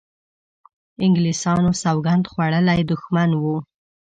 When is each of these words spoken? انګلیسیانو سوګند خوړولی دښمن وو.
انګلیسیانو 1.05 1.71
سوګند 1.83 2.23
خوړولی 2.31 2.79
دښمن 2.91 3.29
وو. 3.41 3.57